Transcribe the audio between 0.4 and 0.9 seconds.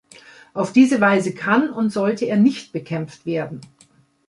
Auf